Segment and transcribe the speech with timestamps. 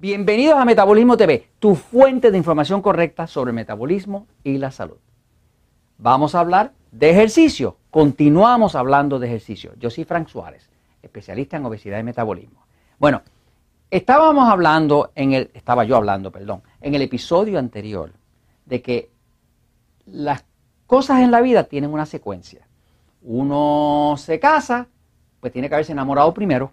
[0.00, 4.96] Bienvenidos a Metabolismo TV, tu fuente de información correcta sobre metabolismo y la salud.
[5.98, 7.76] Vamos a hablar de ejercicio.
[7.90, 9.74] Continuamos hablando de ejercicio.
[9.78, 10.70] Yo soy Frank Suárez,
[11.02, 12.64] especialista en obesidad y metabolismo.
[12.98, 13.20] Bueno,
[13.90, 18.10] estábamos hablando en el estaba yo hablando, perdón, en el episodio anterior
[18.64, 19.10] de que
[20.06, 20.46] las
[20.86, 22.66] cosas en la vida tienen una secuencia.
[23.20, 24.88] Uno se casa,
[25.40, 26.72] pues tiene que haberse enamorado primero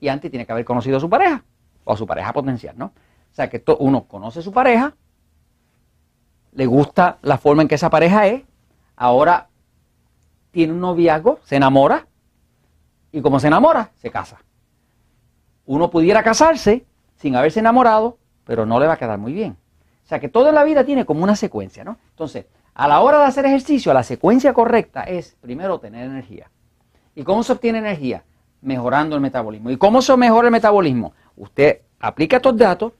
[0.00, 1.42] y antes tiene que haber conocido a su pareja
[1.88, 2.86] o a su pareja potencial, ¿no?
[2.86, 4.94] O sea que uno conoce a su pareja,
[6.52, 8.42] le gusta la forma en que esa pareja es,
[8.94, 9.48] ahora
[10.50, 12.06] tiene un noviazgo, se enamora
[13.10, 14.38] y como se enamora, se casa.
[15.64, 16.84] Uno pudiera casarse
[17.16, 19.56] sin haberse enamorado, pero no le va a quedar muy bien.
[20.04, 21.96] O sea que toda la vida tiene como una secuencia, ¿no?
[22.10, 26.50] Entonces, a la hora de hacer ejercicio, la secuencia correcta es primero tener energía.
[27.14, 28.24] ¿Y cómo se obtiene energía?
[28.60, 29.70] Mejorando el metabolismo.
[29.70, 31.14] ¿Y cómo se mejora el metabolismo?
[31.38, 32.92] Usted aplica estos datos,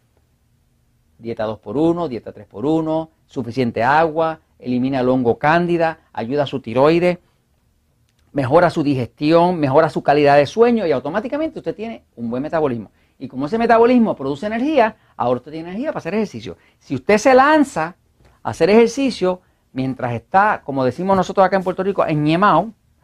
[1.19, 7.19] dieta 2x1, dieta 3x1, suficiente agua, elimina el hongo cándida, ayuda a su tiroides,
[8.33, 12.93] mejora su digestión, mejora su calidad de sueño y automáticamente usted tiene un buen metabolismo.
[13.19, 16.57] Y como ese metabolismo produce energía, ahora usted tiene energía para hacer ejercicio.
[16.79, 17.97] Si usted se lanza
[18.41, 19.41] a hacer ejercicio
[19.73, 22.25] mientras está, como decimos nosotros acá en Puerto Rico, en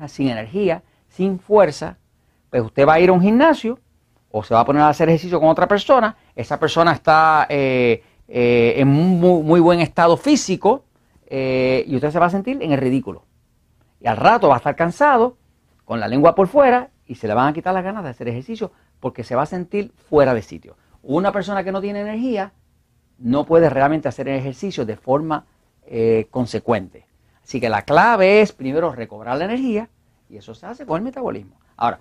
[0.06, 1.98] sin energía, sin fuerza,
[2.50, 3.80] pues usted va a ir a un gimnasio
[4.36, 8.02] o se va a poner a hacer ejercicio con otra persona, esa persona está eh,
[8.26, 10.86] eh, en muy, muy, buen estado físico
[11.28, 13.26] eh, y usted se va a sentir en el ridículo.
[14.00, 15.36] Y al rato va a estar cansado,
[15.84, 18.26] con la lengua por fuera, y se le van a quitar las ganas de hacer
[18.26, 20.76] ejercicio porque se va a sentir fuera de sitio.
[21.04, 22.52] Una persona que no tiene energía
[23.18, 25.46] no puede realmente hacer ejercicio de forma
[26.30, 27.06] consecuente.
[27.44, 29.88] Así que la clave es primero recobrar la energía
[30.28, 31.60] y eso se hace con el metabolismo.
[31.76, 32.00] Ahora,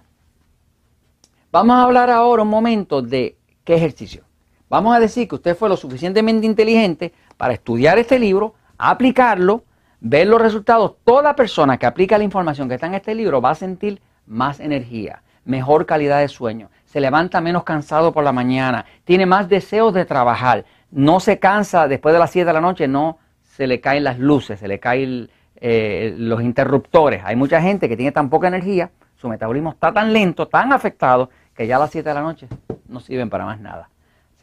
[1.53, 4.23] Vamos a hablar ahora un momento de qué ejercicio.
[4.69, 9.63] Vamos a decir que usted fue lo suficientemente inteligente para estudiar este libro, aplicarlo,
[9.99, 10.95] ver los resultados.
[11.03, 14.59] Toda persona que aplica la información que está en este libro va a sentir más
[14.59, 19.93] energía, mejor calidad de sueño, se levanta menos cansado por la mañana, tiene más deseos
[19.93, 23.79] de trabajar, no se cansa después de las 7 de la noche, no se le
[23.79, 27.21] caen las luces, se le caen eh, los interruptores.
[27.23, 28.89] Hay mucha gente que tiene tan poca energía,
[29.23, 32.47] su metabolismo está tan lento, tan afectado, que ya a las 7 de la noche
[32.87, 33.89] no sirven para más nada.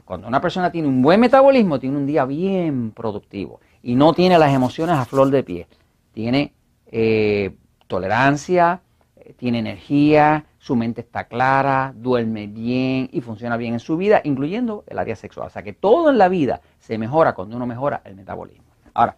[0.05, 4.39] Cuando una persona tiene un buen metabolismo, tiene un día bien productivo y no tiene
[4.39, 5.69] las emociones a flor de pie.
[6.13, 6.53] Tiene
[6.91, 7.55] eh,
[7.87, 8.83] tolerancia,
[9.15, 14.21] eh, tiene energía, su mente está clara, duerme bien y funciona bien en su vida,
[14.25, 15.47] incluyendo el área sexual.
[15.47, 18.65] O sea que todo en la vida se mejora cuando uno mejora el metabolismo.
[18.93, 19.17] Ahora,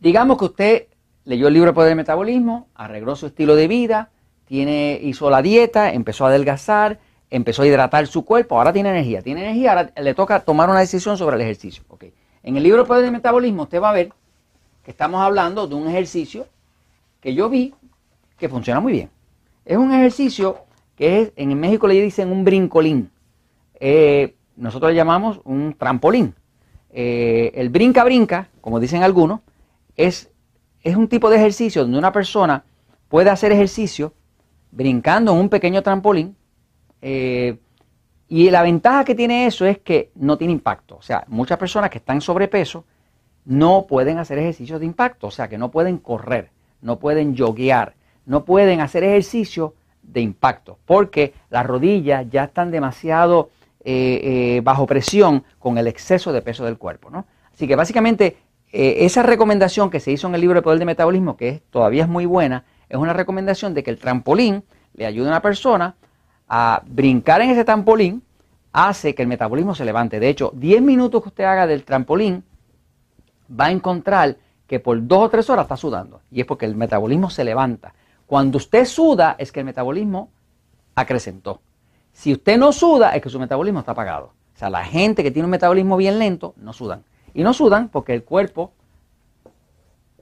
[0.00, 0.86] digamos que usted
[1.24, 4.10] leyó el libro de Poder del Metabolismo, arregló su estilo de vida,
[4.60, 6.98] hizo la dieta, empezó a adelgazar,
[7.30, 9.22] empezó a hidratar su cuerpo, ahora tiene energía.
[9.22, 11.82] Tiene energía, ahora le toca tomar una decisión sobre el ejercicio.
[11.88, 12.12] Okay.
[12.42, 14.12] En el libro Poder del Metabolismo usted va a ver
[14.84, 16.46] que estamos hablando de un ejercicio
[17.20, 17.74] que yo vi
[18.36, 19.10] que funciona muy bien.
[19.64, 20.58] Es un ejercicio
[20.96, 23.10] que es, en México le dicen un brincolín.
[23.80, 26.34] Eh, nosotros le llamamos un trampolín.
[26.90, 29.40] Eh, el brinca-brinca, como dicen algunos,
[29.96, 30.30] es,
[30.82, 32.64] es un tipo de ejercicio donde una persona
[33.08, 34.12] puede hacer ejercicio
[34.72, 36.34] brincando en un pequeño trampolín.
[37.00, 37.56] Eh,
[38.28, 40.96] y la ventaja que tiene eso es que no tiene impacto.
[40.96, 42.84] O sea, muchas personas que están sobrepeso
[43.44, 45.28] no pueden hacer ejercicios de impacto.
[45.28, 46.50] O sea, que no pueden correr,
[46.80, 47.94] no pueden yoguear,
[48.24, 50.78] no pueden hacer ejercicio de impacto.
[50.86, 53.50] Porque las rodillas ya están demasiado
[53.84, 57.10] eh, eh, bajo presión con el exceso de peso del cuerpo.
[57.10, 57.26] ¿no?
[57.52, 58.38] Así que básicamente
[58.74, 62.08] esa recomendación que se hizo en el libro de Poder de Metabolismo, que todavía es
[62.08, 65.94] muy buena, es una recomendación de que el trampolín le ayude a una persona
[66.46, 68.22] a brincar en ese trampolín,
[68.70, 70.20] hace que el metabolismo se levante.
[70.20, 72.44] De hecho, 10 minutos que usted haga del trampolín,
[73.50, 76.20] va a encontrar que por dos o tres horas está sudando.
[76.30, 77.94] Y es porque el metabolismo se levanta.
[78.26, 80.28] Cuando usted suda, es que el metabolismo
[80.94, 81.62] acrecentó.
[82.12, 84.34] Si usted no suda, es que su metabolismo está apagado.
[84.54, 87.04] O sea, la gente que tiene un metabolismo bien lento, no sudan.
[87.32, 88.72] Y no sudan porque el cuerpo,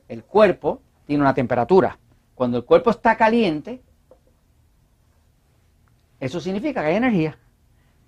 [0.07, 1.99] el cuerpo tiene una temperatura.
[2.41, 3.83] Cuando el cuerpo está caliente,
[6.19, 7.37] eso significa que hay energía.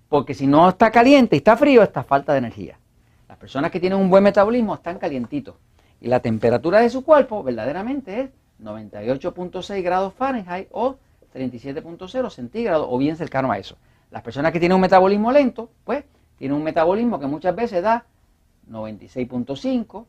[0.08, 2.78] Porque si no está caliente y está frío, está falta de energía.
[3.28, 5.56] Las personas que tienen un buen metabolismo están calientitos.
[6.00, 8.30] Y la temperatura de su cuerpo verdaderamente es
[8.62, 10.96] 98.6 grados Fahrenheit o
[11.34, 13.76] 37.0 centígrados o bien cercano a eso.
[14.10, 16.06] Las personas que tienen un metabolismo lento, pues
[16.38, 18.06] tienen un metabolismo que muchas veces da
[18.70, 20.06] 96.5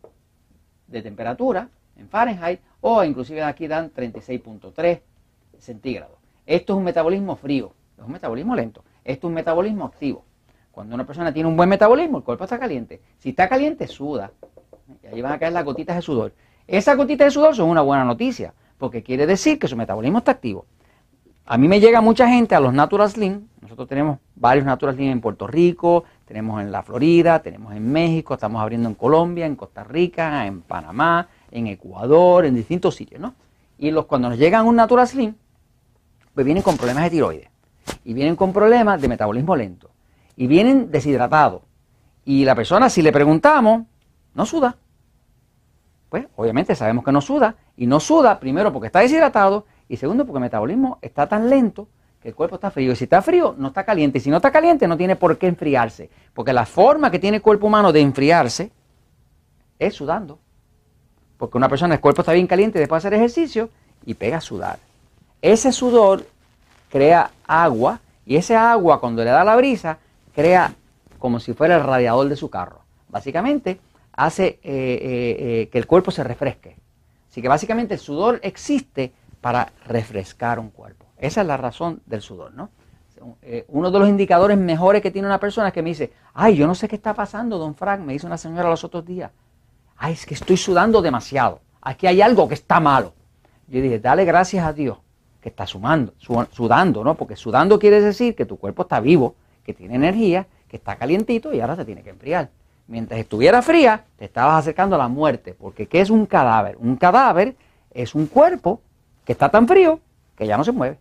[0.87, 1.67] de temperatura
[1.97, 4.99] en Fahrenheit o inclusive aquí dan 36.3
[5.57, 6.17] centígrados.
[6.45, 8.83] Esto es un metabolismo frío, es un metabolismo lento.
[9.05, 10.25] Esto es un metabolismo activo.
[10.69, 13.01] Cuando una persona tiene un buen metabolismo, el cuerpo está caliente.
[13.19, 14.31] Si está caliente, suda.
[15.01, 16.33] Y ahí van a caer las gotitas de sudor.
[16.67, 20.31] Esas gotitas de sudor son una buena noticia, porque quiere decir que su metabolismo está
[20.31, 20.65] activo.
[21.45, 23.47] A mí me llega mucha gente a los Natural Slim.
[23.61, 28.33] Nosotros tenemos varios Natural Slim en Puerto Rico, tenemos en la Florida, tenemos en México,
[28.33, 33.35] estamos abriendo en Colombia, en Costa Rica, en Panamá, en Ecuador, en distintos sitios, ¿no?
[33.77, 35.35] Y los, cuando nos llegan un Natural Slim,
[36.33, 37.49] pues vienen con problemas de tiroides
[38.03, 39.91] y vienen con problemas de metabolismo lento
[40.35, 41.61] y vienen deshidratados.
[42.25, 43.83] Y la persona, si le preguntamos,
[44.33, 44.77] no suda.
[46.09, 50.25] Pues obviamente sabemos que no suda y no suda primero porque está deshidratado y segundo
[50.25, 51.87] porque el metabolismo está tan lento
[52.21, 52.93] que el cuerpo está frío.
[52.93, 54.17] Y si está frío, no está caliente.
[54.17, 56.09] Y si no está caliente, no tiene por qué enfriarse.
[56.33, 58.71] Porque la forma que tiene el cuerpo humano de enfriarse
[59.77, 60.39] es sudando.
[61.43, 63.69] Porque una persona, el cuerpo está bien caliente después de hacer ejercicio
[64.05, 64.79] y pega a sudar.
[65.41, 66.25] Ese sudor
[66.89, 69.97] crea agua y ese agua cuando le da la brisa
[70.33, 70.73] crea
[71.19, 72.79] como si fuera el radiador de su carro.
[73.09, 73.77] Básicamente
[74.13, 76.77] hace eh, eh, eh, que el cuerpo se refresque.
[77.29, 79.11] Así que básicamente el sudor existe
[79.41, 81.07] para refrescar un cuerpo.
[81.17, 82.69] Esa es la razón del sudor, ¿no?
[83.67, 86.67] uno de los indicadores mejores que tiene una persona es que me dice, ay, yo
[86.67, 89.31] no sé qué está pasando, don Frank, me dice una señora los otros días.
[90.05, 91.61] Ay, es que estoy sudando demasiado.
[91.81, 93.13] Aquí hay algo que está malo.
[93.69, 94.97] Yo dije, dale gracias a Dios
[95.39, 96.13] que está sumando,
[96.51, 97.15] sudando, ¿no?
[97.15, 101.53] Porque sudando quiere decir que tu cuerpo está vivo, que tiene energía, que está calientito
[101.53, 102.49] y ahora se tiene que enfriar.
[102.87, 105.53] Mientras estuviera fría, te estabas acercando a la muerte.
[105.53, 106.75] Porque ¿qué es un cadáver?
[106.79, 107.55] Un cadáver
[107.91, 108.81] es un cuerpo
[109.23, 110.01] que está tan frío
[110.35, 110.99] que ya no se mueve.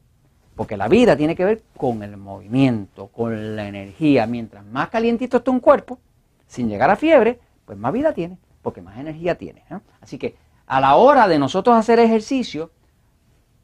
[0.55, 4.29] Porque la vida tiene que ver con el movimiento, con la energía.
[4.29, 5.99] Mientras más calientito esté un cuerpo,
[6.47, 9.65] sin llegar a fiebre, pues más vida tiene, porque más energía tiene.
[10.01, 10.37] Así que
[10.67, 12.71] a la hora de nosotros hacer ejercicio,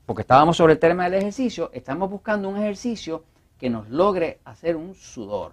[0.05, 3.25] porque estábamos sobre el tema del ejercicio, estamos buscando un ejercicio
[3.59, 5.53] que nos logre hacer un sudor.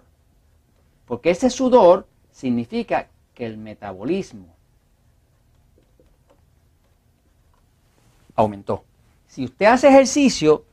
[1.06, 4.54] Porque ese sudor significa que el metabolismo
[8.34, 8.84] aumentó.
[9.26, 10.64] Si usted hace ejercicio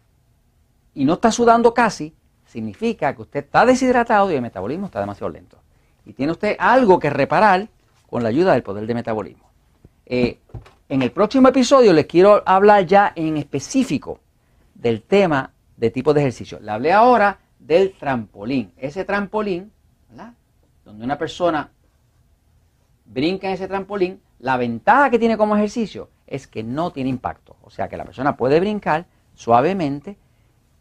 [0.94, 2.14] y no está sudando casi,
[2.46, 5.58] significa que usted está deshidratado y el metabolismo está demasiado lento.
[6.06, 7.70] Y tiene usted algo que reparar
[8.14, 9.50] con la ayuda del poder de metabolismo.
[10.06, 10.38] Eh,
[10.88, 14.20] en el próximo episodio les quiero hablar ya en específico
[14.76, 16.60] del tema de tipo de ejercicio.
[16.60, 18.72] Le hablé ahora del trampolín.
[18.78, 19.72] Ese trampolín,
[20.10, 20.34] ¿verdad?
[20.86, 21.72] Donde una persona
[23.06, 27.56] brinca en ese trampolín, la ventaja que tiene como ejercicio es que no tiene impacto.
[27.64, 30.18] O sea que la persona puede brincar suavemente,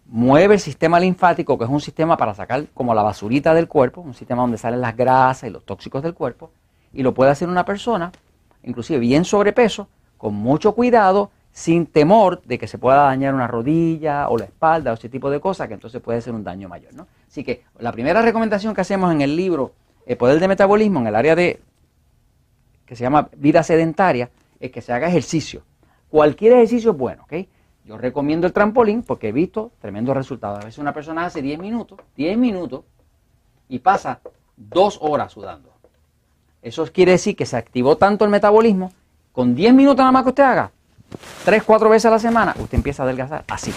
[0.04, 4.02] mueve el sistema linfático, que es un sistema para sacar como la basurita del cuerpo,
[4.02, 6.50] un sistema donde salen las grasas y los tóxicos del cuerpo,
[6.92, 8.12] y lo puede hacer una persona
[8.62, 14.28] inclusive bien sobrepeso, con mucho cuidado, sin temor de que se pueda dañar una rodilla
[14.28, 16.94] o la espalda o ese tipo de cosas, que entonces puede ser un daño mayor.
[16.94, 17.06] ¿no?
[17.28, 19.72] Así que la primera recomendación que hacemos en el libro
[20.06, 21.60] El Poder de Metabolismo, en el área de
[22.86, 24.30] que se llama vida sedentaria,
[24.60, 25.62] es que se haga ejercicio.
[26.08, 27.46] Cualquier ejercicio es bueno, ¿ok?
[27.84, 30.60] Yo recomiendo el trampolín porque he visto tremendos resultados.
[30.60, 32.84] A veces una persona hace 10 minutos, 10 minutos,
[33.68, 34.20] y pasa
[34.56, 35.71] dos horas sudando.
[36.62, 38.92] Eso quiere decir que se activó tanto el metabolismo,
[39.32, 40.70] con 10 minutos nada más que usted haga,
[41.44, 43.72] 3, 4 veces a la semana, usted empieza a adelgazar así.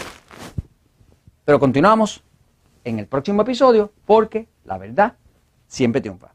[1.44, 2.24] Pero continuamos
[2.84, 5.14] en el próximo episodio porque la verdad
[5.68, 6.35] siempre triunfa.